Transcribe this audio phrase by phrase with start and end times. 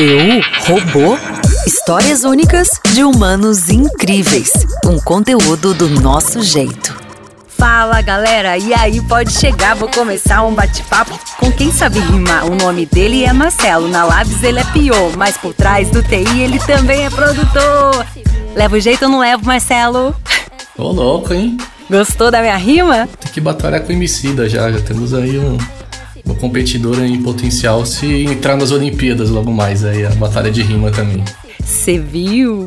[0.00, 1.18] Eu, Robô?
[1.66, 4.52] Histórias únicas de humanos incríveis.
[4.86, 6.96] Um conteúdo do nosso jeito.
[7.48, 12.46] Fala galera, e aí pode chegar, vou começar um bate-papo com quem sabe rimar.
[12.46, 16.42] O nome dele é Marcelo, na Labs ele é Pio, mas por trás do TI
[16.42, 18.06] ele também é produtor.
[18.54, 20.14] Leva o jeito ou não levo, Marcelo?
[20.76, 21.58] Ô louco, hein?
[21.90, 23.08] Gostou da minha rima?
[23.18, 25.58] Tem que batalhar com o Emicida já, já temos aí um,
[26.38, 31.22] competidora em potencial se entrar nas Olimpíadas logo mais, aí a batalha de rima também.
[31.60, 32.64] Você viu?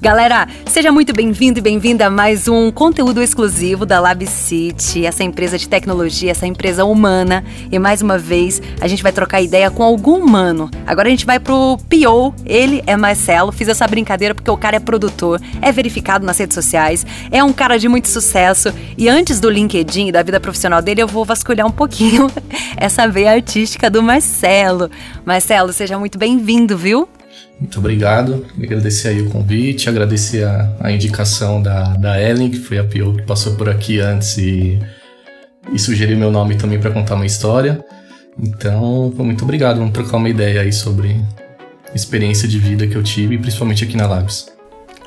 [0.00, 5.24] Galera, seja muito bem-vindo e bem-vinda a mais um conteúdo exclusivo da Lab City, essa
[5.24, 7.44] empresa de tecnologia, essa empresa humana.
[7.70, 10.70] E mais uma vez, a gente vai trocar ideia com algum humano.
[10.86, 13.50] Agora a gente vai pro P.O., ele é Marcelo.
[13.50, 17.52] Fiz essa brincadeira porque o cara é produtor, é verificado nas redes sociais, é um
[17.52, 18.72] cara de muito sucesso.
[18.96, 22.30] E antes do LinkedIn e da vida profissional dele, eu vou vasculhar um pouquinho
[22.78, 24.92] essa veia artística do Marcelo.
[25.26, 27.08] Marcelo, seja muito bem-vindo, viu?
[27.60, 28.46] Muito obrigado.
[28.62, 33.16] Agradecer aí o convite, agradecer a, a indicação da, da Ellen, que foi a PO
[33.16, 34.78] que passou por aqui antes e,
[35.72, 37.84] e sugeriu meu nome também para contar uma história.
[38.38, 39.78] Então, muito obrigado.
[39.78, 41.20] Vamos trocar uma ideia aí sobre
[41.94, 44.57] experiência de vida que eu tive, principalmente aqui na Labs.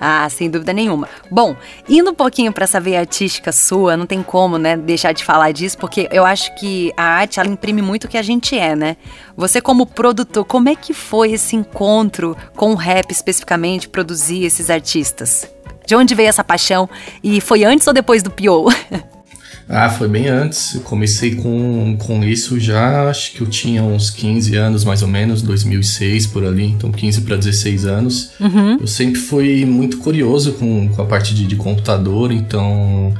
[0.04, 1.08] Ah, sem dúvida nenhuma.
[1.30, 1.56] Bom,
[1.88, 5.52] indo um pouquinho para essa veia artística sua, não tem como, né, deixar de falar
[5.52, 8.76] disso, porque eu acho que a arte ela imprime muito o que a gente é,
[8.76, 8.98] né?
[9.38, 14.72] Você como produtor, como é que foi esse encontro com o rap especificamente, produzir esses
[14.72, 15.48] artistas?
[15.86, 16.90] De onde veio essa paixão?
[17.24, 18.66] E foi antes ou depois do Pio?
[19.68, 20.76] Ah, foi bem antes.
[20.76, 25.08] Eu comecei com, com isso já, acho que eu tinha uns 15 anos mais ou
[25.08, 28.32] menos, 2006 por ali, então 15 para 16 anos.
[28.40, 28.78] Uhum.
[28.80, 33.14] Eu sempre fui muito curioso com, com a parte de, de computador, então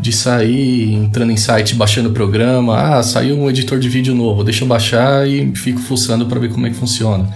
[0.00, 4.42] de sair entrando em site, baixando o programa, ah, saiu um editor de vídeo novo,
[4.42, 7.28] deixa eu baixar e fico fuçando para ver como é que funciona.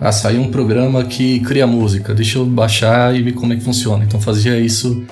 [0.00, 3.62] Ah, saiu um programa que cria música, deixa eu baixar e ver como é que
[3.62, 4.04] funciona.
[4.04, 5.04] Então fazia isso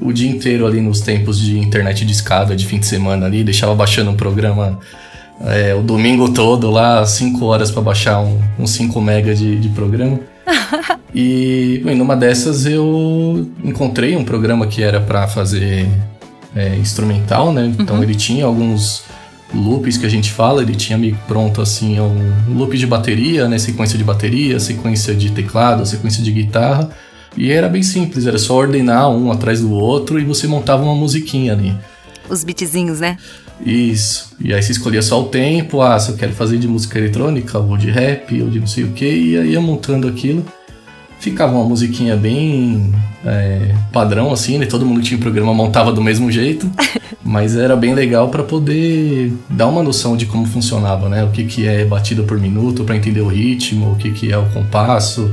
[0.00, 3.44] o dia inteiro ali nos tempos de internet de escada, de fim de semana ali,
[3.44, 4.78] deixava baixando um programa
[5.44, 9.68] é, o domingo todo lá, 5 horas para baixar um, um 5 mega de, de
[9.70, 10.20] programa.
[11.14, 15.88] e bem, numa dessas eu encontrei um programa que era para fazer
[16.54, 17.72] é, instrumental, né?
[17.78, 18.02] Então uhum.
[18.02, 19.04] ele tinha alguns
[19.54, 23.58] loops que a gente fala, ele tinha meio pronto assim um loop de bateria, né?
[23.58, 26.90] Sequência de bateria, sequência de teclado, sequência de guitarra.
[27.36, 30.94] E era bem simples, era só ordenar um atrás do outro e você montava uma
[30.94, 31.74] musiquinha ali.
[32.28, 33.16] Os beatzinhos, né?
[33.64, 34.34] Isso.
[34.40, 37.58] E aí você escolhia só o tempo, ah, se eu quero fazer de música eletrônica,
[37.58, 40.44] ou de rap, ou de não sei o que, e aí ia montando aquilo.
[41.20, 42.92] Ficava uma musiquinha bem
[43.24, 44.66] é, padrão, assim, né?
[44.66, 46.70] Todo mundo tinha um programa, montava do mesmo jeito.
[47.24, 51.24] mas era bem legal para poder dar uma noção de como funcionava, né?
[51.24, 54.36] O que, que é batida por minuto, para entender o ritmo, o que, que é
[54.36, 55.32] o compasso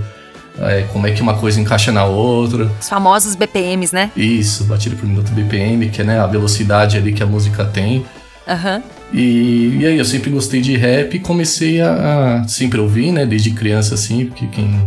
[0.62, 2.70] é, como é que uma coisa encaixa na outra.
[2.80, 4.12] Os famosos BPMs, né?
[4.16, 8.06] Isso, batida por minuto BPM, que é né, a velocidade ali que a música tem.
[8.48, 8.82] Uhum.
[9.14, 13.26] E, e aí eu sempre gostei de rap e comecei a, a sempre ouvir, né,
[13.26, 14.80] desde criança assim, porque quem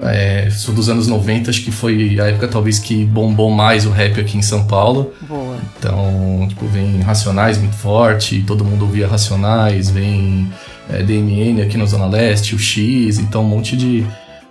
[0.00, 3.90] é, sou dos anos 90, acho que foi a época talvez que bombou mais o
[3.90, 5.12] rap aqui em São Paulo.
[5.22, 5.58] Boa.
[5.78, 10.50] Então, tipo, vem Racionais muito forte, todo mundo ouvia Racionais, vem
[10.90, 14.04] é, DMN aqui na Zona Leste, o X, então um monte de,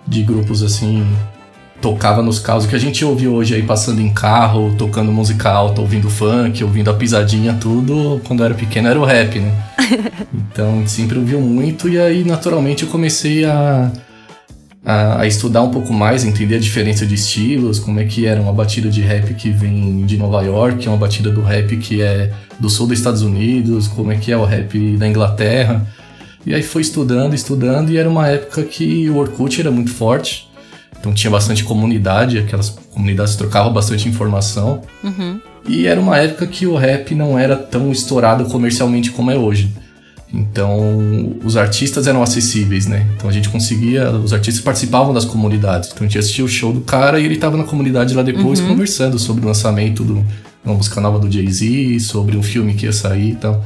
[0.06, 1.04] de grupos assim
[1.80, 5.80] tocava nos carros que a gente ouve hoje aí passando em carro, tocando música alta,
[5.80, 9.52] ouvindo funk, ouvindo a pisadinha, tudo, quando eu era pequeno era o rap, né?
[10.34, 13.92] então sempre ouviu muito e aí naturalmente eu comecei a,
[14.84, 18.40] a, a, estudar um pouco mais, entender a diferença de estilos, como é que era
[18.40, 22.32] uma batida de rap que vem de Nova York, uma batida do rap que é
[22.58, 25.86] do sul dos Estados Unidos, como é que é o rap da Inglaterra.
[26.46, 30.48] E aí foi estudando, estudando, e era uma época que o Orkut era muito forte.
[30.98, 34.80] Então tinha bastante comunidade, aquelas comunidades trocavam bastante informação.
[35.02, 35.40] Uhum.
[35.68, 39.72] E era uma época que o rap não era tão estourado comercialmente como é hoje.
[40.32, 43.08] Então, os artistas eram acessíveis, né?
[43.16, 45.90] Então a gente conseguia, os artistas participavam das comunidades.
[45.92, 48.60] Então a gente assistia o show do cara e ele estava na comunidade lá depois
[48.60, 48.68] uhum.
[48.68, 50.12] conversando sobre o lançamento de
[50.64, 53.64] uma música nova do Jay-Z, sobre um filme que ia sair e tal.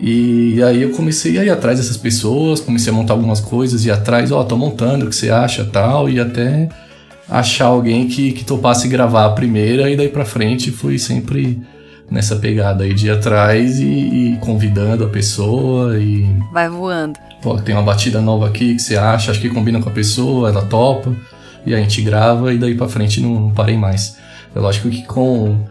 [0.00, 3.90] E aí eu comecei a ir atrás dessas pessoas, comecei a montar algumas coisas, ir
[3.90, 6.68] atrás, ó, oh, tô montando, o que você acha, tal, e até
[7.28, 11.60] achar alguém que, que topasse gravar a primeira, e daí pra frente fui sempre
[12.10, 16.28] nessa pegada aí de ir atrás e, e convidando a pessoa e...
[16.52, 17.18] Vai voando.
[17.42, 20.50] Pô, tem uma batida nova aqui que você acha, acho que combina com a pessoa,
[20.50, 21.14] ela topa,
[21.64, 24.16] e a gente grava, e daí pra frente não, não parei mais.
[24.54, 25.64] É lógico que com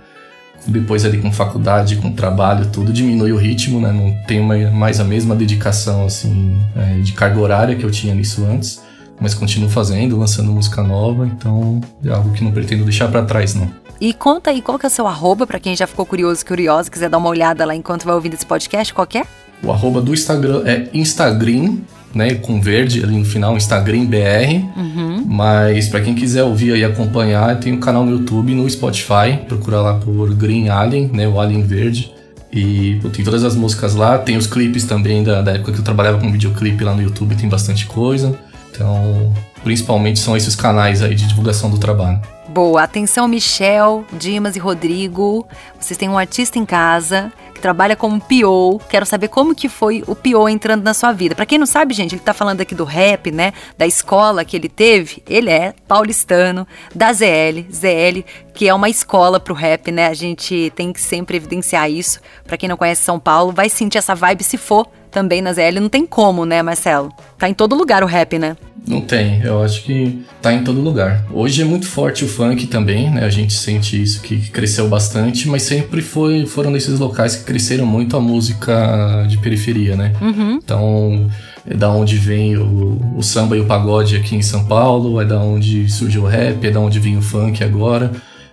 [0.68, 3.92] depois ali com faculdade, com trabalho, tudo diminui o ritmo, né?
[3.92, 8.46] Não tenho mais a mesma dedicação, assim, é, de carga horária que eu tinha nisso
[8.46, 8.82] antes.
[9.20, 13.54] Mas continuo fazendo, lançando música nova, então é algo que não pretendo deixar para trás,
[13.54, 13.72] não.
[14.02, 16.90] E conta aí qual que é o seu arroba, para quem já ficou curioso, curiosa,
[16.90, 19.24] quiser dar uma olhada lá enquanto vai ouvindo esse podcast, qual é?
[19.62, 21.78] O arroba do Instagram é Instagram,
[22.14, 24.64] né, com verde ali no final, Instagram BR.
[24.76, 25.26] Uhum.
[25.26, 29.82] Mas para quem quiser ouvir e acompanhar, tem um canal no YouTube, no Spotify, procura
[29.82, 32.14] lá por Green Alien, né, o Alien Verde.
[32.52, 35.80] E pô, tem todas as músicas lá, tem os clipes também da, da época que
[35.80, 38.38] eu trabalhava com videoclipe lá no YouTube, tem bastante coisa.
[38.72, 39.34] Então,
[39.64, 42.22] principalmente são esses canais aí de divulgação do trabalho.
[42.50, 45.48] Boa, atenção Michel, Dimas e Rodrigo.
[45.80, 47.32] Vocês têm um artista em casa
[47.64, 48.82] trabalha como PO.
[48.90, 51.34] Quero saber como que foi o PO entrando na sua vida.
[51.34, 53.54] Para quem não sabe, gente, ele tá falando aqui do rap, né?
[53.78, 55.24] Da escola que ele teve.
[55.26, 57.66] Ele é paulistano, da ZL.
[57.72, 60.08] ZL, que é uma escola pro rap, né?
[60.08, 62.20] A gente tem que sempre evidenciar isso.
[62.46, 65.80] Para quem não conhece São Paulo, vai sentir essa vibe se for também na ZL.
[65.80, 67.14] Não tem como, né, Marcelo?
[67.38, 68.58] Tá em todo lugar o rap, né?
[68.86, 71.26] Não tem, eu acho que tá em todo lugar.
[71.32, 73.24] Hoje é muito forte o funk também, né?
[73.24, 77.86] A gente sente isso que cresceu bastante, mas sempre foi, foram nesses locais que cresceram
[77.86, 80.12] muito a música de periferia, né?
[80.22, 80.60] Uhum.
[80.62, 81.30] Então,
[81.66, 85.26] é da onde vem o, o, samba e o pagode aqui em São Paulo, é
[85.26, 88.12] da onde surgiu o rap, é da onde vem o funk agora.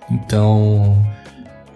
[0.09, 0.97] Então,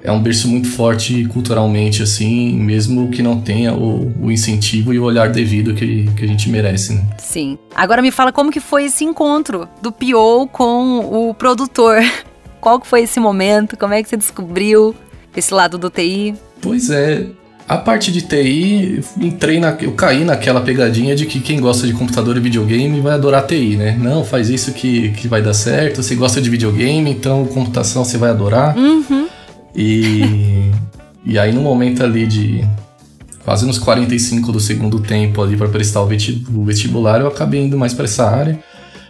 [0.05, 4.99] é um berço muito forte culturalmente, assim, mesmo que não tenha o, o incentivo e
[4.99, 7.03] o olhar devido que, que a gente merece, né?
[7.17, 7.59] Sim.
[7.75, 12.03] Agora me fala como que foi esse encontro do Pio com o produtor.
[12.61, 13.79] Qual que foi esse momento?
[13.79, 14.95] Como é que você descobriu
[15.35, 16.35] esse lado do TI?
[16.61, 17.27] Pois é,
[17.67, 21.95] a parte de TI, entrei na, eu caí naquela pegadinha de que quem gosta de
[21.95, 23.97] computador e videogame vai adorar TI, né?
[23.99, 26.03] Não, faz isso que, que vai dar certo.
[26.03, 28.77] Você gosta de videogame, então computação você vai adorar.
[28.77, 29.24] Uhum.
[29.75, 30.71] E,
[31.25, 32.65] e aí no momento ali de
[33.45, 37.93] quase nos 45 do segundo tempo ali para prestar o vestibular, eu acabei indo mais
[37.93, 38.59] para essa área.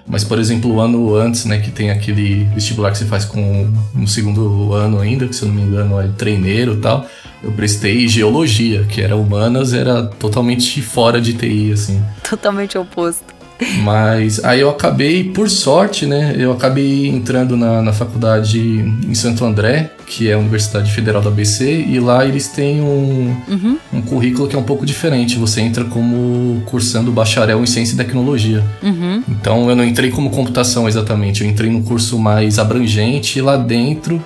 [0.06, 3.72] Mas, por exemplo, o ano antes, né, que tem aquele vestibular que você faz com
[3.94, 7.06] no segundo ano ainda, que se eu não me engano é treineiro e tal,
[7.43, 12.02] eu prestei geologia, que era humanas, era totalmente fora de TI, assim.
[12.28, 13.34] Totalmente oposto.
[13.83, 16.35] Mas aí eu acabei, por sorte, né?
[16.37, 21.29] Eu acabei entrando na, na faculdade em Santo André, que é a Universidade Federal da
[21.29, 23.79] ABC, e lá eles têm um, uhum.
[23.93, 25.39] um currículo que é um pouco diferente.
[25.39, 28.62] Você entra como cursando bacharel em ciência e tecnologia.
[28.83, 29.23] Uhum.
[29.29, 33.57] Então eu não entrei como computação exatamente, eu entrei num curso mais abrangente e lá
[33.57, 34.23] dentro,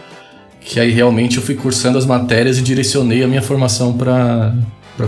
[0.61, 4.53] que aí realmente eu fui cursando as matérias e direcionei a minha formação para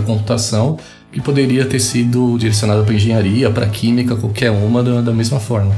[0.05, 0.77] computação
[1.11, 5.75] que poderia ter sido direcionada para engenharia, para química, qualquer uma da, da, mesma forma.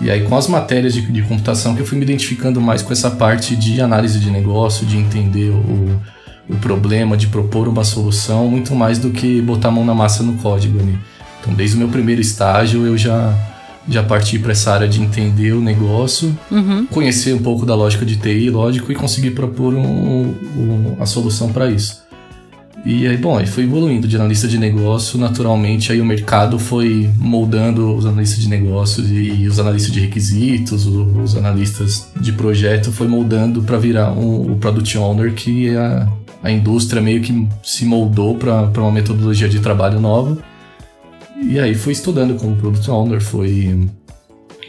[0.00, 2.92] E aí com as matérias de, de, computação que eu fui me identificando mais com
[2.92, 6.00] essa parte de análise de negócio, de entender o,
[6.48, 10.22] o problema, de propor uma solução, muito mais do que botar a mão na massa
[10.22, 10.98] no código ali.
[11.40, 13.34] Então desde o meu primeiro estágio eu já
[13.88, 16.84] já parti para essa área de entender o negócio, uhum.
[16.86, 21.50] conhecer um pouco da lógica de TI, lógico, e conseguir propor um, um, a solução
[21.50, 22.06] para isso.
[22.90, 27.10] E aí, bom, aí foi evoluindo de analista de negócio, naturalmente aí o mercado foi
[27.18, 32.90] moldando os analistas de negócios e, os analistas de requisitos, os, os, analistas de projeto
[32.90, 36.08] foi moldando para virar um, o Product Owner, que é a,
[36.42, 40.38] a indústria meio que se moldou para uma metodologia de trabalho nova.
[41.42, 43.86] E aí fui estudando como Product Owner, foi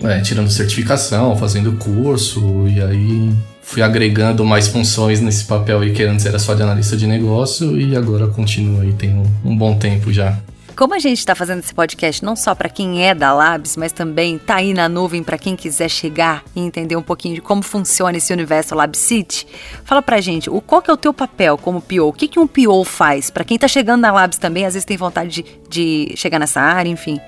[0.04, 3.32] é, tirando certificação, fazendo curso, e aí
[3.70, 7.80] fui agregando mais funções nesse papel aí que antes era só de analista de negócio
[7.80, 10.40] e agora continua aí, tem um, um bom tempo já.
[10.76, 13.92] Como a gente está fazendo esse podcast não só para quem é da Labs, mas
[13.92, 17.62] também tá aí na nuvem para quem quiser chegar e entender um pouquinho de como
[17.62, 19.46] funciona esse universo Lab City,
[19.84, 22.08] fala pra gente, o qual que é o teu papel como PO?
[22.08, 23.30] O que, que um PO faz?
[23.30, 26.60] Para quem tá chegando na Labs também, às vezes tem vontade de, de chegar nessa
[26.60, 27.20] área, enfim.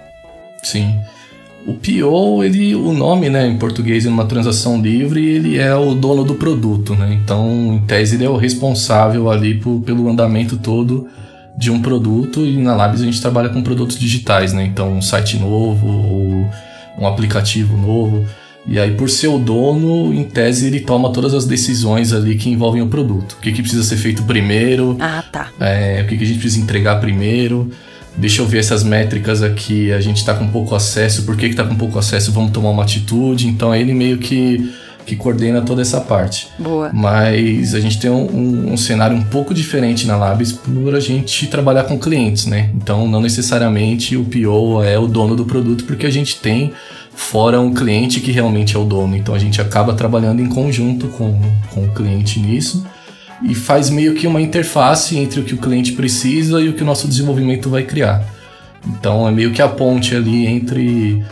[0.64, 1.00] Sim.
[1.66, 5.94] O PO, ele, o nome, né, em português, em uma transação livre, ele é o
[5.94, 7.20] dono do produto, né?
[7.24, 11.08] Então, em tese, ele é o responsável ali por, pelo andamento todo
[11.56, 14.66] de um produto e na Labs a gente trabalha com produtos digitais, né?
[14.66, 16.50] Então, um site novo ou
[16.98, 18.26] um aplicativo novo.
[18.66, 22.50] E aí, por ser o dono, em tese, ele toma todas as decisões ali que
[22.50, 23.34] envolvem o produto.
[23.34, 24.98] O que, que precisa ser feito primeiro.
[25.00, 25.50] Ah, tá.
[25.60, 27.70] É, o que, que a gente precisa entregar primeiro
[28.16, 31.64] deixa eu ver essas métricas aqui, a gente está com pouco acesso, por que está
[31.64, 33.48] com pouco acesso, vamos tomar uma atitude.
[33.48, 34.74] Então ele meio que,
[35.06, 36.48] que coordena toda essa parte.
[36.60, 36.92] Boa.
[36.94, 41.00] Mas a gente tem um, um, um, cenário um pouco diferente na Labs por a
[41.00, 42.70] gente trabalhar com clientes, né?
[42.76, 46.72] Então não necessariamente o PO é o dono do produto, porque a gente tem
[47.14, 49.16] fora um cliente que realmente é o dono.
[49.16, 51.40] Então a gente acaba trabalhando em conjunto com,
[51.74, 52.86] com o cliente nisso.
[53.44, 56.84] E faz meio que uma interface entre o que o cliente precisa e o que
[56.84, 58.24] o nosso desenvolvimento vai criar.
[58.88, 61.24] Então é meio que a ponte ali entre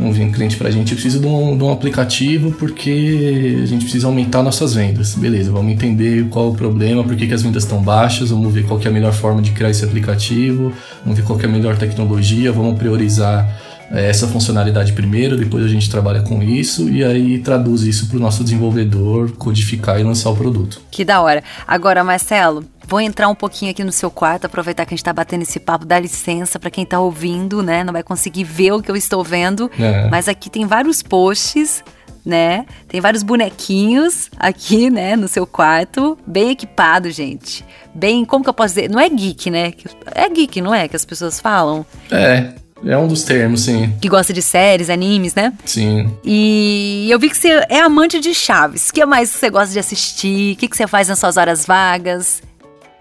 [0.00, 4.06] um cliente para a gente precisa de um, de um, aplicativo porque a gente precisa
[4.06, 5.14] aumentar nossas vendas.
[5.14, 8.64] Beleza, vamos entender qual o problema, por que, que as vendas estão baixas, vamos ver
[8.64, 10.72] qual é a melhor forma de criar esse aplicativo,
[11.04, 15.68] vamos ver qual é a melhor tecnologia, vamos priorizar é, essa funcionalidade primeiro, depois a
[15.68, 20.30] gente trabalha com isso e aí traduz isso para o nosso desenvolvedor codificar e lançar
[20.30, 20.80] o produto.
[20.90, 21.42] Que da hora.
[21.66, 25.12] Agora, Marcelo, Vou entrar um pouquinho aqui no seu quarto, aproveitar que a gente tá
[25.12, 27.84] batendo esse papo, dá licença para quem tá ouvindo, né?
[27.84, 30.08] Não vai conseguir ver o que eu estou vendo, é.
[30.10, 31.84] mas aqui tem vários posts
[32.24, 32.66] né?
[32.88, 37.64] Tem vários bonequinhos aqui, né, no seu quarto, bem equipado, gente.
[37.94, 38.90] Bem, como que eu posso dizer?
[38.90, 39.72] Não é geek, né?
[40.14, 40.86] É geek, não é?
[40.86, 41.84] Que as pessoas falam.
[42.10, 42.52] É.
[42.84, 43.92] É um dos termos, sim.
[44.00, 45.52] Que gosta de séries, animes, né?
[45.66, 46.10] Sim.
[46.24, 48.88] E eu vi que você é amante de Chaves.
[48.88, 50.54] O que mais você gosta de assistir?
[50.54, 52.42] O que, que você faz nas suas horas vagas?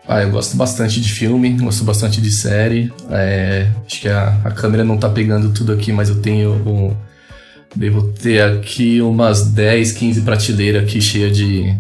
[0.08, 2.92] Ah, eu gosto bastante de filme, gosto bastante de série.
[3.10, 6.96] É, acho que a, a, câmera não tá pegando tudo aqui, mas eu tenho um,
[7.76, 11.76] Devo ter aqui umas 10, 15 prateleiras aqui cheia de,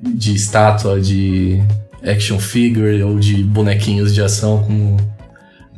[0.00, 1.60] de estátua, de
[2.02, 4.96] action figure ou de bonequinhos de ação, como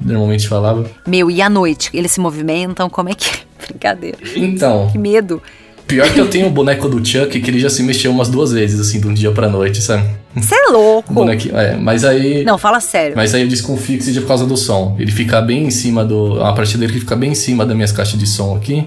[0.05, 0.85] normalmente falava.
[1.07, 1.91] Meu, e à noite?
[1.93, 2.89] Eles se movimentam?
[2.89, 3.39] Como é que é?
[3.67, 4.19] Brincadeira.
[4.37, 4.89] Então.
[4.91, 5.43] Que medo.
[5.87, 8.53] Pior que eu tenho o boneco do Chuck, que ele já se mexeu umas duas
[8.53, 10.09] vezes, assim, de um dia pra noite, sabe?
[10.35, 11.13] Você é louco!
[11.13, 12.45] Bonequinho, é, mas aí...
[12.45, 13.15] Não, fala sério.
[13.15, 14.97] Mas aí eu desconfio que seja por causa do som.
[14.99, 16.37] Ele fica bem em cima do...
[16.37, 18.87] Uma prateleira que fica bem em cima das minhas caixas de som aqui.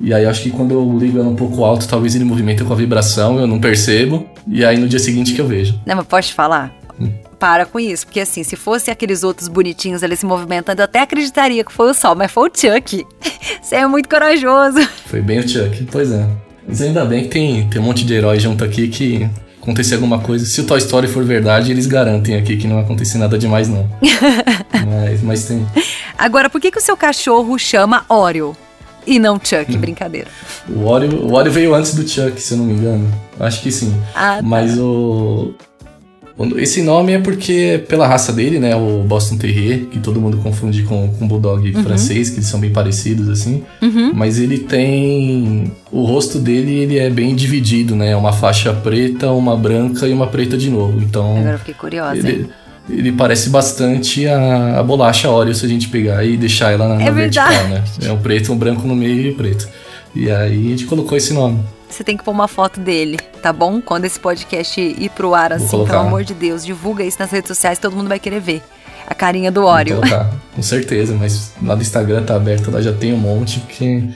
[0.00, 2.72] E aí acho que quando eu ligo ela um pouco alto, talvez ele movimenta com
[2.72, 4.26] a vibração, eu não percebo.
[4.48, 5.78] E aí no dia seguinte que eu vejo.
[5.86, 6.74] Não, mas posso te falar?
[7.00, 7.12] Hum.
[7.42, 11.00] Para com isso, porque assim, se fosse aqueles outros bonitinhos ali se movimentando, eu até
[11.00, 13.04] acreditaria que foi o sol, mas foi o Chuck.
[13.60, 14.78] Você é muito corajoso.
[15.06, 16.24] Foi bem o Chuck, pois é.
[16.68, 19.28] Mas ainda bem que tem, tem um monte de herói junto aqui que
[19.60, 20.46] acontecer alguma coisa.
[20.46, 23.68] Se o Toy Story for verdade, eles garantem aqui que não vai acontecer nada demais,
[23.68, 23.90] não.
[24.86, 25.66] mas, mas tem.
[26.16, 28.56] Agora, por que, que o seu cachorro chama Oreo?
[29.04, 29.80] E não Chuck, hum.
[29.80, 30.28] brincadeira.
[30.68, 33.12] O Oreo, o Oreo veio antes do Chuck, se eu não me engano.
[33.40, 34.00] Acho que sim.
[34.14, 34.42] Ah, tá.
[34.42, 35.54] Mas o.
[36.56, 38.74] Esse nome é porque, é pela raça dele, né?
[38.74, 41.82] O Boston Terrier, que todo mundo confunde com o Bulldog uhum.
[41.82, 43.62] francês, que eles são bem parecidos, assim.
[43.80, 44.12] Uhum.
[44.14, 45.70] Mas ele tem.
[45.90, 48.16] O rosto dele, ele é bem dividido, né?
[48.16, 51.00] Uma faixa preta, uma branca e uma preta de novo.
[51.00, 51.36] Então.
[51.36, 52.16] Agora eu fiquei curiosa.
[52.16, 52.48] Ele,
[52.88, 57.02] ele parece bastante a, a bolacha Oreo se a gente pegar e deixar ela na,
[57.02, 57.84] é na vertical, né?
[58.02, 59.68] É um preto, um branco no meio e preto.
[60.14, 61.60] E aí a gente colocou esse nome.
[61.92, 63.80] Você tem que pôr uma foto dele, tá bom?
[63.80, 67.48] Quando esse podcast ir pro ar, assim, pelo amor de Deus, divulga isso nas redes
[67.48, 68.62] sociais, todo mundo vai querer ver.
[69.06, 69.96] A carinha do Oreo.
[69.96, 73.60] Vou colocar, com certeza, mas lá do Instagram tá aberto, lá já tem um monte,
[73.60, 74.08] porque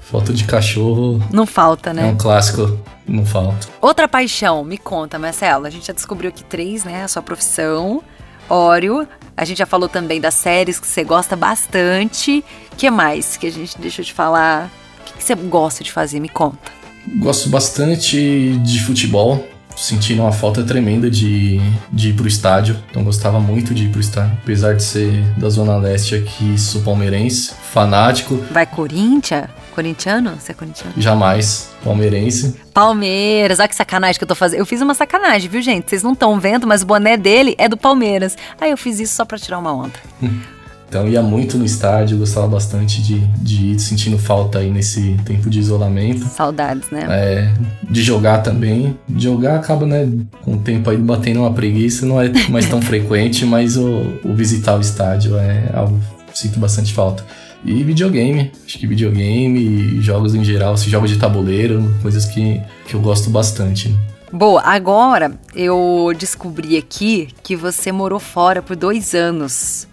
[0.00, 1.20] foto de cachorro.
[1.32, 2.02] Não falta, né?
[2.02, 2.78] É um clássico,
[3.08, 3.66] não falta.
[3.80, 5.66] Outra paixão, me conta, Marcelo.
[5.66, 7.02] A gente já descobriu aqui três, né?
[7.02, 8.02] A sua profissão,
[8.48, 9.08] Oreo.
[9.36, 12.44] A gente já falou também das séries que você gosta bastante.
[12.76, 14.70] que mais que a gente deixou de falar?
[15.00, 16.20] O que, que você gosta de fazer?
[16.20, 16.85] Me conta.
[17.18, 19.46] Gosto bastante de futebol.
[19.76, 21.60] Sentindo uma falta tremenda de,
[21.92, 22.82] de ir pro estádio.
[22.90, 24.32] Então gostava muito de ir pro estádio.
[24.42, 28.42] Apesar de ser da Zona Leste aqui, sou palmeirense, fanático.
[28.50, 29.48] Vai Corinthians?
[29.76, 30.30] Corintiano?
[30.40, 30.94] Você é corintiano?
[30.96, 31.68] Jamais.
[31.84, 32.56] Palmeirense.
[32.72, 34.60] Palmeiras, olha que sacanagem que eu tô fazendo.
[34.60, 35.90] Eu fiz uma sacanagem, viu, gente?
[35.90, 38.38] Vocês não estão vendo, mas o boné dele é do Palmeiras.
[38.58, 39.92] Aí eu fiz isso só pra tirar uma onda.
[40.88, 45.50] Então ia muito no estádio, gostava bastante de, de ir, sentindo falta aí nesse tempo
[45.50, 46.24] de isolamento.
[46.26, 47.06] Saudades, né?
[47.08, 47.52] É,
[47.90, 48.96] de jogar também.
[49.16, 50.08] Jogar acaba, né,
[50.42, 54.32] com o tempo aí batendo uma preguiça, não é mais tão frequente, mas o, o
[54.32, 56.00] visitar o estádio é algo
[56.32, 57.24] que sinto bastante falta.
[57.64, 62.94] E videogame, acho que videogame, jogos em geral, assim, jogos de tabuleiro, coisas que, que
[62.94, 63.92] eu gosto bastante.
[64.32, 69.88] Boa, agora eu descobri aqui que você morou fora por dois anos.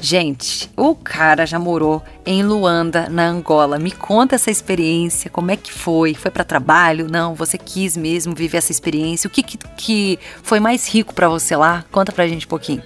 [0.00, 3.78] Gente, o cara já morou em Luanda, na Angola.
[3.78, 6.14] Me conta essa experiência, como é que foi?
[6.14, 7.06] Foi para trabalho?
[7.10, 9.28] Não, você quis mesmo viver essa experiência?
[9.28, 11.84] O que, que, que foi mais rico para você lá?
[11.92, 12.82] Conta pra gente um pouquinho.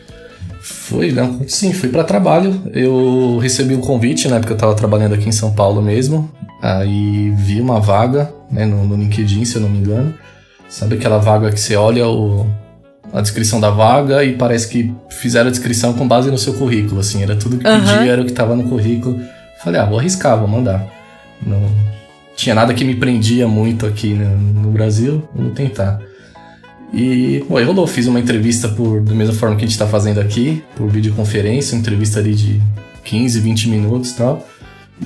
[0.60, 2.62] Foi, não, sim, fui para trabalho.
[2.72, 6.30] Eu recebi um convite, né, porque eu tava trabalhando aqui em São Paulo mesmo.
[6.60, 10.14] Aí vi uma vaga, né, no, no LinkedIn, se eu não me engano.
[10.68, 12.46] Sabe aquela vaga que você olha o,
[13.14, 17.00] a descrição da vaga e parece que fizeram a descrição com base no seu currículo,
[17.00, 17.80] assim, era tudo que uhum.
[17.80, 19.20] pedia, era o que estava no currículo.
[19.62, 20.84] Falei, ah, vou arriscar, vou mandar.
[21.40, 21.62] Não
[22.34, 26.00] tinha nada que me prendia muito aqui no, no Brasil, vou tentar.
[26.92, 30.20] E, bom, rolou, fiz uma entrevista por, da mesma forma que a gente está fazendo
[30.20, 32.60] aqui, por videoconferência, uma entrevista ali de
[33.04, 34.48] 15, 20 minutos e tal.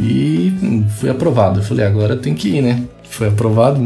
[0.01, 1.61] E fui aprovado.
[1.61, 2.83] Eu falei, agora tem que ir, né?
[3.09, 3.81] foi aprovado.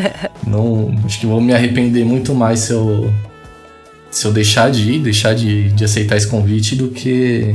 [0.46, 3.12] não, acho que vou me arrepender muito mais se eu
[4.16, 7.54] se eu deixar de ir, deixar de, de aceitar esse convite do que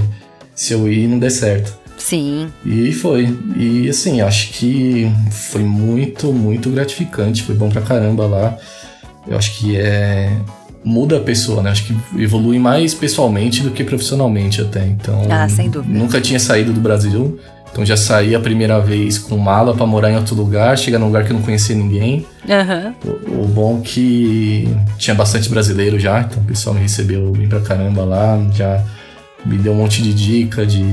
[0.53, 1.75] se eu ir e não der certo.
[1.97, 2.49] Sim.
[2.63, 3.35] E foi.
[3.57, 7.41] E assim, acho que foi muito, muito gratificante.
[7.41, 8.57] Foi bom pra caramba lá.
[9.27, 10.31] Eu acho que é.
[10.83, 11.71] Muda a pessoa, né?
[11.71, 14.85] Acho que evolui mais pessoalmente do que profissionalmente até.
[14.85, 15.27] Então.
[15.31, 15.97] Ah, sem dúvida.
[15.97, 17.39] Nunca tinha saído do Brasil.
[17.71, 21.05] Então já saí a primeira vez com mala para morar em outro lugar, chegar num
[21.07, 22.25] lugar que eu não conhecia ninguém.
[22.45, 22.93] Uhum.
[23.05, 27.47] O, o bom é que tinha bastante brasileiro já, então o pessoal me recebeu bem
[27.47, 28.83] pra caramba lá, já
[29.45, 30.83] me deu um monte de dica de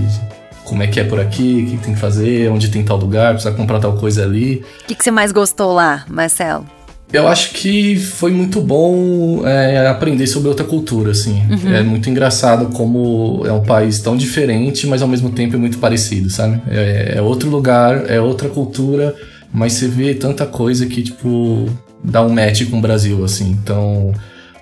[0.65, 3.33] como é que é por aqui, o que tem que fazer, onde tem tal lugar,
[3.33, 4.65] precisa comprar tal coisa ali.
[4.83, 6.65] O que, que você mais gostou lá, Marcelo?
[7.13, 11.43] Eu acho que foi muito bom é, aprender sobre outra cultura, assim.
[11.51, 11.75] Uhum.
[11.75, 15.79] É muito engraçado como é um país tão diferente, mas ao mesmo tempo é muito
[15.79, 16.61] parecido, sabe?
[16.71, 19.15] É, é outro lugar, é outra cultura,
[19.51, 21.67] mas você vê tanta coisa que, tipo,
[22.05, 23.57] dá um match com o Brasil, assim.
[23.63, 24.13] Então,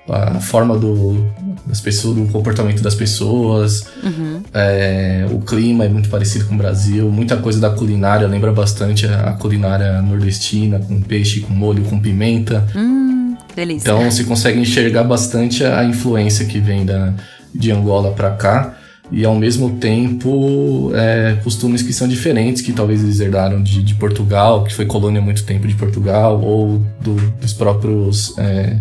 [0.08, 1.26] a forma do,
[1.66, 4.40] das pessoas, do comportamento das pessoas, uhum.
[4.54, 9.06] é, o clima é muito parecido com o Brasil, muita coisa da culinária lembra bastante
[9.06, 12.64] a culinária nordestina, com peixe, com molho, com pimenta.
[12.74, 13.88] Hum, delícia.
[13.88, 17.12] Então você consegue enxergar bastante a influência que vem da,
[17.52, 18.76] de Angola para cá
[19.10, 23.94] e ao mesmo tempo é, costumes que são diferentes, que talvez eles herdaram de, de,
[23.94, 28.78] Portugal, que foi colônia há muito tempo de Portugal, ou do, dos próprios é,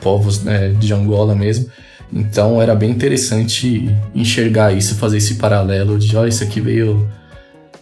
[0.00, 1.66] povos né, de Angola mesmo.
[2.12, 7.08] Então era bem interessante enxergar isso, fazer esse paralelo de, ó, oh, isso aqui veio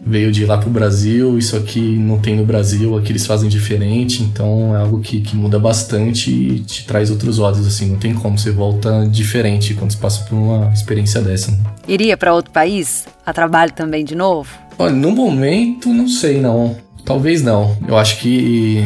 [0.05, 4.23] veio de lá pro Brasil, isso aqui não tem no Brasil, aqui eles fazem diferente,
[4.23, 8.15] então é algo que, que muda bastante e te traz outros olhos, assim, não tem
[8.15, 11.51] como, você volta diferente quando você passa por uma experiência dessa.
[11.51, 11.59] Né?
[11.87, 13.07] Iria para outro país?
[13.27, 14.49] A trabalho também de novo?
[14.79, 16.77] Olha, no momento, não sei não.
[17.05, 17.77] Talvez não.
[17.87, 18.85] Eu acho que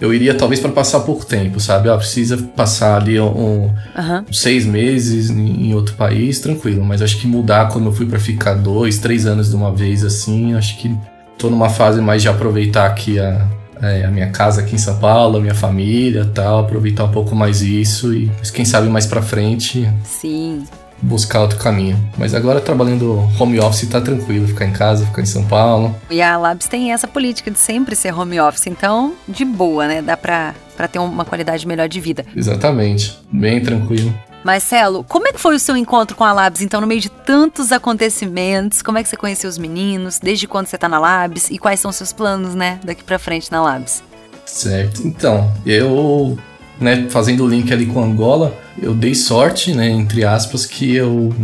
[0.00, 1.88] eu iria talvez para passar pouco tempo, sabe?
[1.88, 4.24] Ah, precisa passar ali um, uhum.
[4.32, 6.84] seis meses em outro país, tranquilo.
[6.84, 10.04] Mas acho que mudar quando eu fui para ficar dois, três anos de uma vez,
[10.04, 10.96] assim, acho que
[11.36, 13.48] tô numa fase mais de aproveitar aqui a,
[13.82, 17.34] é, a minha casa aqui em São Paulo, a minha família tal, aproveitar um pouco
[17.34, 19.88] mais isso e quem sabe mais para frente.
[20.04, 20.64] Sim
[21.02, 21.98] buscar outro caminho.
[22.16, 25.94] Mas agora trabalhando home office tá tranquilo, ficar em casa, ficar em São Paulo.
[26.10, 30.02] E a Labs tem essa política de sempre ser home office, então de boa, né?
[30.02, 32.24] Dá pra, pra ter uma qualidade melhor de vida.
[32.34, 34.12] Exatamente, bem tranquilo.
[34.44, 37.10] Marcelo, como é que foi o seu encontro com a Labs, então, no meio de
[37.10, 38.82] tantos acontecimentos?
[38.82, 40.18] Como é que você conheceu os meninos?
[40.18, 41.50] Desde quando você tá na Labs?
[41.50, 44.02] E quais são os seus planos, né, daqui pra frente na Labs?
[44.46, 45.06] Certo.
[45.06, 46.38] Então, eu
[46.80, 51.34] né, fazendo o link ali com Angola, eu dei sorte, né, entre aspas, que eu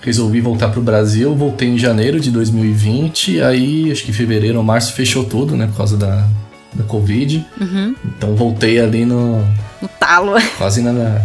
[0.00, 1.34] resolvi voltar para o Brasil.
[1.34, 5.76] Voltei em janeiro de 2020, aí acho que fevereiro ou março fechou tudo, né, por
[5.76, 6.26] causa da,
[6.74, 7.44] da Covid.
[7.60, 7.94] Uhum.
[8.04, 9.40] Então voltei ali no.
[9.82, 10.32] No talo.
[10.56, 11.20] Quase na.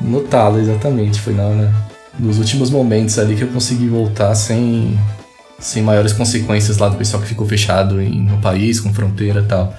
[0.00, 1.20] No talo, exatamente.
[1.20, 1.72] Foi na, na,
[2.18, 4.98] nos últimos momentos ali que eu consegui voltar sem,
[5.58, 9.44] sem maiores consequências lá do pessoal que ficou fechado em, no país, com fronteira e
[9.46, 9.74] tal.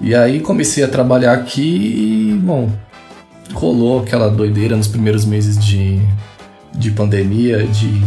[0.00, 2.70] E aí comecei a trabalhar aqui e, bom,
[3.52, 6.00] rolou aquela doideira nos primeiros meses de,
[6.74, 8.00] de pandemia, de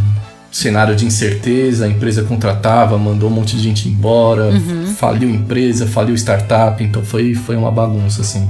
[0.52, 4.88] cenário de incerteza, a empresa contratava, mandou um monte de gente embora, uhum.
[4.88, 8.50] faliu empresa, faliu startup, então foi, foi uma bagunça, assim.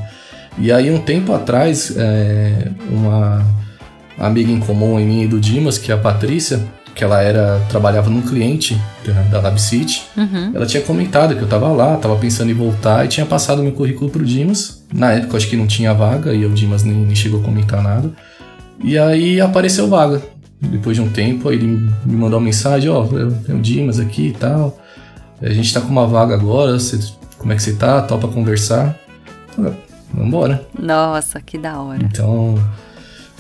[0.58, 3.46] E aí, um tempo atrás, é, uma
[4.18, 6.60] amiga em comum em mim e do Dimas, que é a Patrícia,
[7.02, 10.04] que ela era trabalhava num cliente da, da LabCity.
[10.16, 10.52] Uhum.
[10.54, 13.72] Ela tinha comentado que eu tava lá, tava pensando em voltar e tinha passado meu
[13.72, 14.84] currículo pro Dimas.
[14.94, 17.82] Na época acho que não tinha vaga e o Dimas nem, nem chegou a comentar
[17.82, 18.12] nada.
[18.84, 20.22] E aí apareceu vaga.
[20.62, 24.28] Depois de um tempo, ele me mandou uma mensagem, ó, oh, tem o Dimas aqui
[24.28, 24.78] e tal.
[25.42, 27.00] A gente tá com uma vaga agora, você,
[27.40, 28.00] como é que você tá?
[28.04, 28.96] Topa conversar?
[30.14, 30.64] Vambora.
[30.80, 32.04] Nossa, que da hora.
[32.04, 32.60] Então,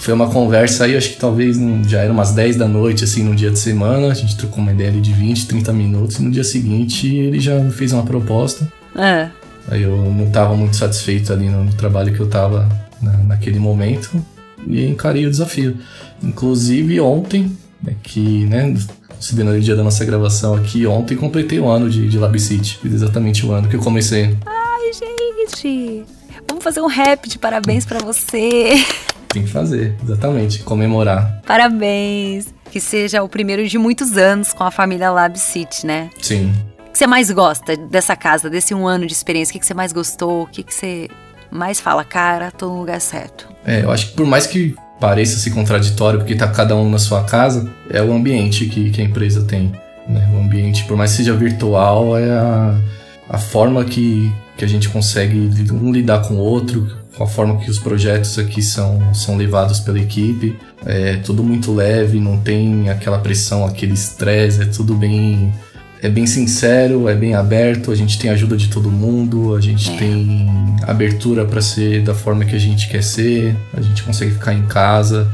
[0.01, 3.35] foi uma conversa aí, acho que talvez já era umas 10 da noite, assim, no
[3.35, 4.07] dia de semana.
[4.07, 6.17] A gente trocou uma ideia de 20, 30 minutos.
[6.17, 8.67] E no dia seguinte ele já fez uma proposta.
[8.95, 9.29] É.
[9.69, 12.67] Aí eu não estava muito satisfeito ali no, no, trabalho que eu estava
[12.99, 14.09] na, naquele momento.
[14.65, 15.77] E encarei o desafio.
[16.23, 18.73] Inclusive ontem, né, que, né,
[19.07, 22.39] considerando o dia da nossa gravação aqui, ontem completei o um ano de, de Lab
[22.39, 22.79] City.
[22.81, 24.35] Fiz exatamente o ano que eu comecei.
[24.47, 26.05] Ai, gente!
[26.47, 28.83] Vamos fazer um rap de parabéns para você.
[29.31, 31.41] Tem que fazer, exatamente, comemorar.
[31.45, 32.53] Parabéns!
[32.69, 36.09] Que seja o primeiro de muitos anos com a família Lab City, né?
[36.21, 36.53] Sim.
[36.87, 39.55] O que você mais gosta dessa casa, desse um ano de experiência?
[39.55, 40.43] O que você mais gostou?
[40.43, 41.07] O que você
[41.49, 43.47] mais fala, cara, tô no lugar certo?
[43.65, 46.99] É, eu acho que por mais que pareça se contraditório, porque tá cada um na
[46.99, 49.71] sua casa, é o ambiente que, que a empresa tem.
[50.07, 50.29] Né?
[50.33, 52.79] O ambiente, por mais que seja virtual, é a,
[53.29, 57.58] a forma que, que a gente consegue um lidar com o outro, com a forma
[57.58, 60.58] que os projetos aqui são, são levados pela equipe.
[60.86, 65.54] É tudo muito leve, não tem aquela pressão, aquele estresse, é tudo bem
[66.02, 69.91] é bem sincero, é bem aberto, a gente tem ajuda de todo mundo, a gente
[69.91, 69.97] é.
[69.97, 70.50] tem
[70.88, 74.63] abertura para ser da forma que a gente quer ser, a gente consegue ficar em
[74.63, 75.30] casa,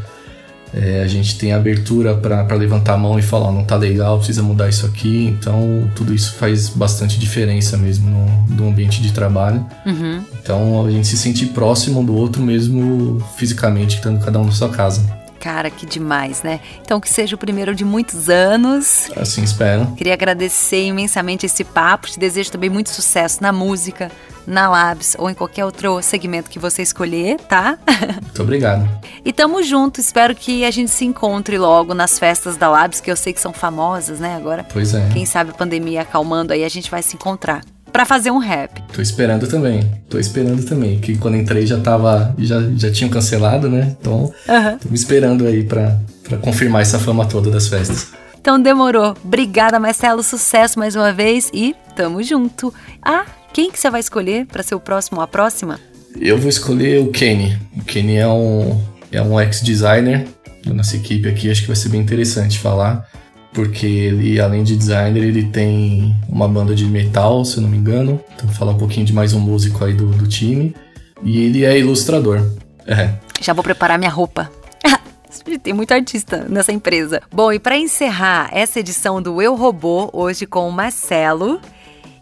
[0.74, 4.44] é, a gente tem abertura para levantar a mão e falar: não tá legal, precisa
[4.44, 5.26] mudar isso aqui.
[5.28, 9.66] Então, tudo isso faz bastante diferença mesmo no, no ambiente de trabalho.
[9.86, 10.22] Uhum.
[10.42, 14.70] Então, a gente se sente próximo do outro mesmo fisicamente, estando cada um na sua
[14.70, 15.17] casa.
[15.40, 16.60] Cara, que demais, né?
[16.82, 19.10] Então, que seja o primeiro de muitos anos.
[19.16, 19.86] Assim espero.
[19.96, 22.08] Queria agradecer imensamente esse papo.
[22.08, 24.12] Te desejo também muito sucesso na música,
[24.46, 27.78] na Labs ou em qualquer outro segmento que você escolher, tá?
[28.22, 28.88] Muito obrigado.
[29.26, 30.00] e tamo junto.
[30.00, 33.42] Espero que a gente se encontre logo nas festas da Labs, que eu sei que
[33.42, 34.36] são famosas, né?
[34.36, 34.66] Agora.
[34.72, 35.10] Pois é.
[35.12, 38.82] Quem sabe a pandemia acalmando aí, a gente vai se encontrar para fazer um rap.
[38.94, 39.90] Tô esperando também.
[40.10, 41.00] Tô esperando também.
[41.00, 42.34] Que quando entrei já tava.
[42.38, 43.96] Já, já tinham cancelado, né?
[44.00, 44.78] Então, uhum.
[44.78, 48.12] tô me esperando aí pra, pra confirmar essa fama toda das festas.
[48.40, 49.16] Então demorou.
[49.24, 50.24] Obrigada, Marcelo.
[50.24, 52.74] Sucesso mais uma vez e tamo junto.
[53.04, 55.80] Ah, quem que você vai escolher para ser o próximo ou a próxima?
[56.20, 57.58] Eu vou escolher o Kenny.
[57.76, 60.28] O Kenny é um, é um ex-designer
[60.66, 61.52] da nossa equipe aqui.
[61.52, 63.08] Acho que vai ser bem interessante falar
[63.58, 67.76] porque ele, além de designer, ele tem uma banda de metal, se eu não me
[67.76, 68.24] engano.
[68.36, 70.76] Então, falar um pouquinho de mais um músico aí do, do time.
[71.24, 72.40] E ele é ilustrador.
[72.86, 73.16] É.
[73.42, 74.52] Já vou preparar minha roupa.
[75.64, 77.20] Tem muito artista nessa empresa.
[77.32, 81.60] Bom, e para encerrar essa edição do Eu Robô, hoje com o Marcelo,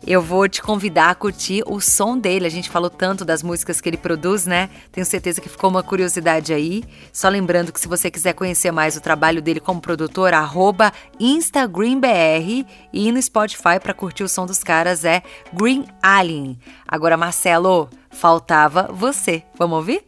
[0.06, 2.46] eu vou te convidar a curtir o som dele.
[2.46, 4.70] A gente falou tanto das músicas que ele produz, né?
[4.92, 6.84] Tenho certeza que ficou uma curiosidade aí.
[7.12, 12.66] Só lembrando que se você quiser conhecer mais o trabalho dele como produtor, arroba InstaGreenBR
[12.94, 16.60] e no Spotify para curtir o som dos caras é Green Alien.
[16.88, 19.44] Agora, Marcelo, faltava você.
[19.58, 20.04] Vamos ouvir?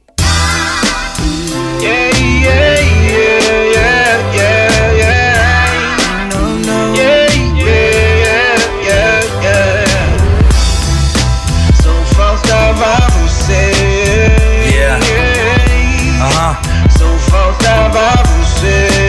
[1.80, 2.82] Yeah, yeah,
[4.34, 4.57] yeah.
[17.90, 19.07] I've ever seen.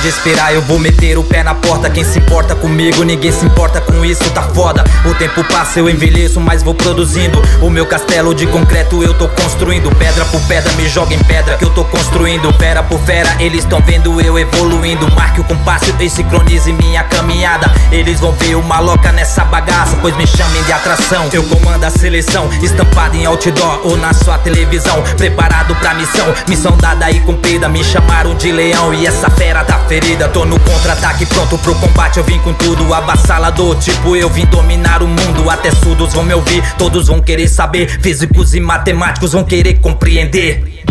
[0.00, 1.88] De esperar, eu vou meter o pé na porta.
[1.88, 4.84] Quem se importa comigo, ninguém se importa com isso, tá foda.
[5.04, 7.40] O tempo passa, eu envelheço, mas vou produzindo.
[7.60, 9.90] O meu castelo de concreto eu tô construindo.
[9.96, 12.52] Pedra por pedra, me joga em pedra que eu tô construindo.
[12.54, 15.10] Fera por fera, eles tão vendo eu evoluindo.
[15.14, 17.70] Marque o compasso e sincronize minha caminhada.
[17.92, 21.28] Eles vão ver uma louca nessa bagaça, pois me chamem de atração.
[21.32, 25.02] Eu comando a seleção, estampado em outdoor ou na sua televisão.
[25.16, 27.68] Preparado pra missão, missão dada e cumprida.
[27.68, 31.74] Me chamaram de leão e essa fera tá ferida ferida, tô no contra-ataque, pronto pro
[31.76, 32.18] combate.
[32.18, 33.76] Eu vim com tudo, avassalador.
[33.76, 35.50] Tipo, eu vim dominar o mundo.
[35.50, 37.88] Até surdos vão me ouvir, todos vão querer saber.
[38.00, 40.84] Físicos e matemáticos vão querer compreender.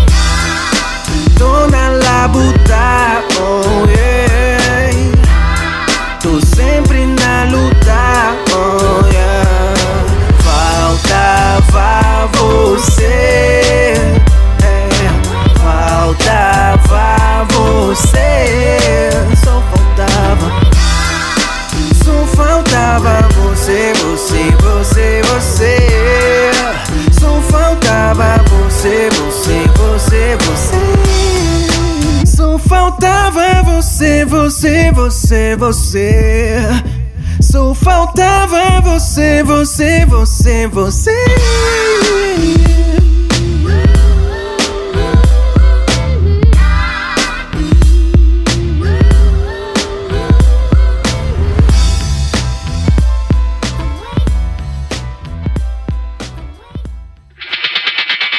[1.37, 4.13] Tô na labuta, oh yeah.
[6.21, 9.73] Tô sempre na luta, oh yeah.
[10.43, 13.62] Faltava você,
[22.35, 23.63] faltava você.
[23.63, 25.77] você, você, você, você.
[27.11, 32.25] Só faltava você, você, você, você.
[32.25, 36.61] Só faltava você, você, você, você.
[37.41, 42.62] Só faltava você, você, você, você.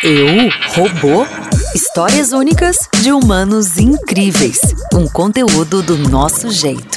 [0.07, 1.27] Eu, Robô?
[1.75, 4.61] Histórias únicas de humanos incríveis.
[4.93, 6.94] Um conteúdo do nosso jeito.